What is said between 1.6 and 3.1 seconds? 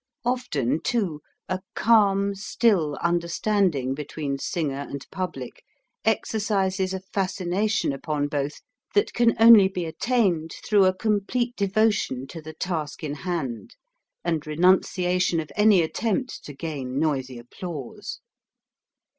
calm, still